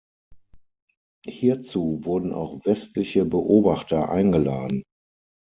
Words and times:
Hierzu 1.27 2.03
wurden 2.05 2.33
auch 2.33 2.65
westliche 2.65 3.23
Beobachter 3.23 4.09
eingeladen. 4.09 4.81